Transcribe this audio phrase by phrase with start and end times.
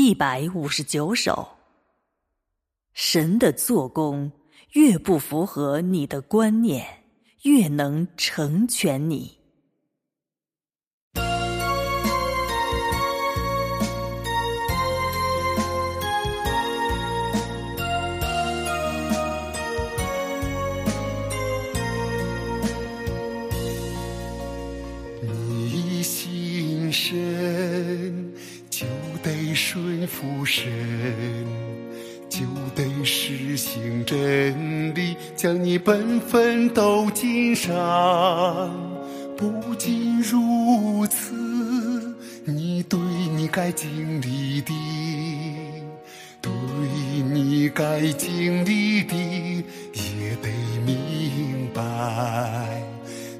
[0.00, 1.44] 一百五十九首。
[2.92, 4.30] 神的做工
[4.74, 6.86] 越不符合你的观念，
[7.42, 9.37] 越能成全你。
[30.18, 30.66] 顺服神，
[32.28, 32.40] 就
[32.74, 37.72] 得实行真理，将你本分都尽上。
[39.36, 44.72] 不仅如此，你对你该经历的，
[46.42, 46.50] 对
[47.22, 50.50] 你该经历的，也得
[50.84, 52.82] 明白。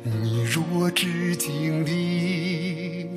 [0.05, 3.09] 你若只经历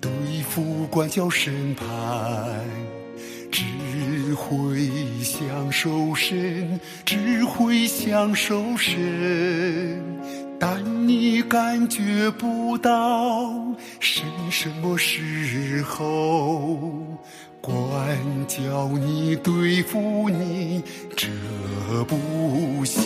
[0.00, 0.08] 对
[0.48, 1.86] 付管教审判，
[4.38, 4.88] 会
[5.20, 8.96] 享受神，只会享受神，
[10.60, 13.52] 但你感觉不到
[13.98, 16.78] 神什么时候
[17.60, 20.84] 管教你、对付你，
[21.16, 21.26] 这
[22.04, 23.02] 不行。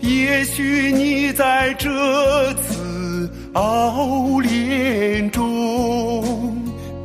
[0.00, 5.57] 也许你在这次熬炼中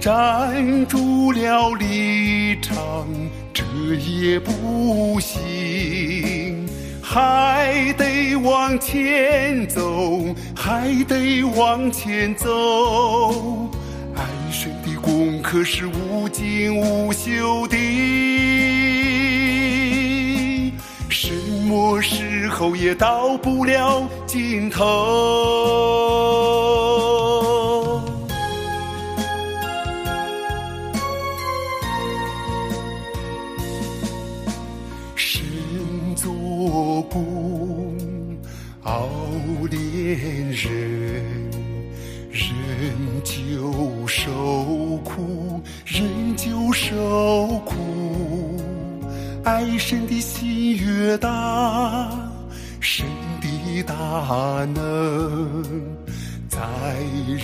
[0.03, 3.07] 站住了立场，
[3.53, 3.63] 这
[3.95, 6.67] 也不行，
[7.01, 13.69] 还得往前走，还得往前走。
[14.13, 17.77] 爱神的功课是无尽无休的。
[21.07, 21.33] 什
[21.65, 26.02] 么时候也到不了尽头。
[37.13, 37.95] 工
[38.81, 39.07] 熬
[39.69, 40.71] 炼人，
[42.31, 42.41] 人
[43.23, 48.59] 就受苦，人就受苦。
[49.43, 52.09] 爱神的心越大，
[52.79, 53.05] 神
[53.39, 55.63] 的大能
[56.49, 56.59] 在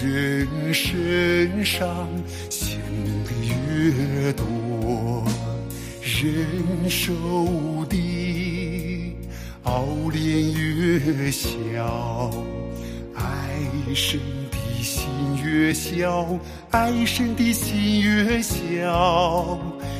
[0.01, 1.87] 人身上
[2.49, 2.79] 显
[3.23, 5.23] 得越多，
[6.01, 7.13] 人受
[7.87, 7.95] 的
[9.69, 12.31] 熬炼越小，
[13.13, 13.21] 爱
[13.93, 14.19] 神
[14.49, 15.07] 的心
[15.43, 16.27] 越小，
[16.71, 19.59] 爱神的心越小。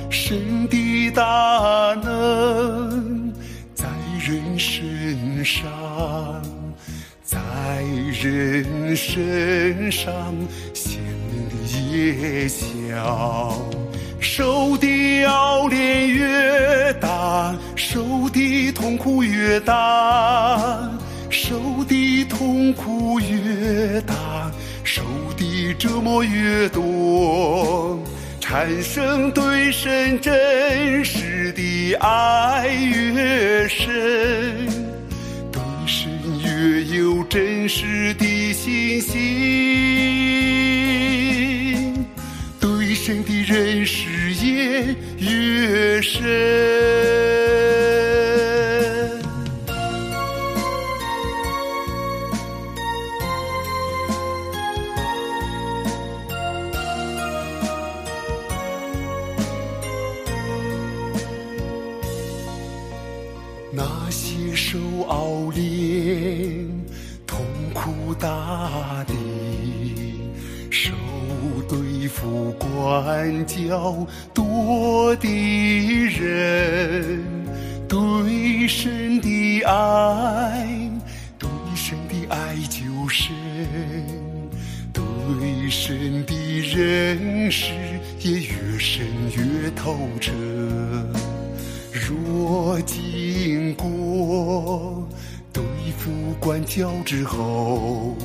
[0.10, 3.32] 神的大能
[3.76, 3.86] 在
[4.28, 5.62] 人身上，
[7.24, 7.38] 在
[8.20, 10.12] 人身上
[10.74, 11.00] 显
[11.32, 13.56] 明的也小。
[14.20, 20.90] 受的熬炼越大，受的痛苦越大，
[21.30, 21.56] 受
[21.88, 24.52] 的痛苦越大，
[24.84, 25.02] 受
[25.38, 27.98] 的折磨越多。
[28.40, 33.88] 产生对神真实的爱越深，
[35.52, 36.10] 对神
[36.44, 40.19] 越有真实的信心，
[43.80, 46.20] 认识也越深。
[63.72, 66.68] 那些受熬炼、
[67.26, 69.14] 痛苦大的，
[72.10, 73.96] 对付管教
[74.34, 75.28] 多的
[76.08, 77.24] 人，
[77.88, 80.90] 对神的爱，
[81.38, 83.36] 对神的爱就深，
[84.92, 87.74] 对神的认识
[88.22, 89.06] 也越深
[89.38, 90.32] 越透彻。
[91.94, 95.08] 若经过
[95.54, 95.64] 对
[95.96, 96.10] 付
[96.40, 98.16] 管教之后，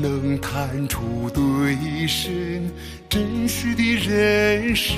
[0.00, 2.70] 能探出对身
[3.08, 4.94] 真实的认识。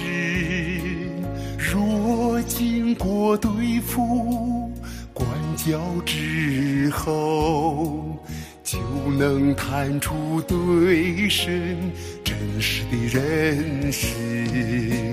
[1.58, 4.70] 若经过对付
[5.12, 8.16] 管教之后，
[8.62, 8.78] 就
[9.18, 11.78] 能探出对身
[12.22, 15.10] 真实的认识。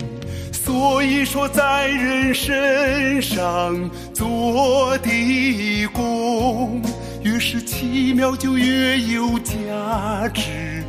[0.52, 6.82] 所以说，在人身上做的工，
[7.40, 10.84] 越是奇妙，就越有价值、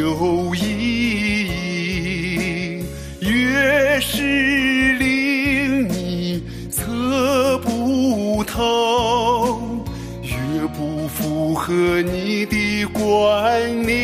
[0.00, 2.82] 有意义；
[3.20, 6.42] 越是令你
[6.72, 9.86] 测不透，
[10.24, 11.72] 越不符合
[12.02, 13.96] 你的观念，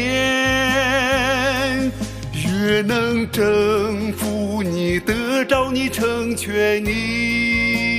[2.32, 7.91] 越能征服你、得着你、成全你。